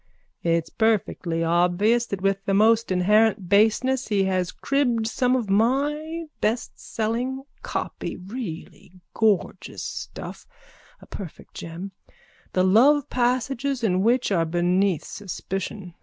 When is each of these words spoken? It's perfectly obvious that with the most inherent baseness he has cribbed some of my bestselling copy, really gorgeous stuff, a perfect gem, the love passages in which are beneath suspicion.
It's 0.41 0.71
perfectly 0.71 1.43
obvious 1.43 2.07
that 2.07 2.23
with 2.23 2.43
the 2.45 2.55
most 2.55 2.91
inherent 2.91 3.47
baseness 3.49 4.07
he 4.07 4.23
has 4.23 4.51
cribbed 4.51 5.05
some 5.07 5.35
of 5.35 5.47
my 5.47 6.25
bestselling 6.41 7.43
copy, 7.61 8.15
really 8.15 8.93
gorgeous 9.13 9.83
stuff, 9.83 10.47
a 11.01 11.05
perfect 11.05 11.53
gem, 11.53 11.91
the 12.53 12.63
love 12.63 13.11
passages 13.11 13.83
in 13.83 14.01
which 14.01 14.31
are 14.31 14.43
beneath 14.43 15.03
suspicion. 15.03 15.93